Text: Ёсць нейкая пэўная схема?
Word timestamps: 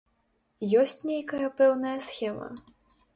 Ёсць 0.83 0.95
нейкая 1.09 1.47
пэўная 1.59 1.95
схема? 2.09 2.49